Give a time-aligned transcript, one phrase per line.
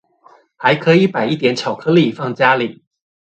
[0.57, 2.81] 還可以擺一點巧克力放家裡